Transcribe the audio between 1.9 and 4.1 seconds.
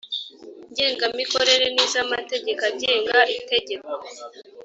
amategeko agenga itegeko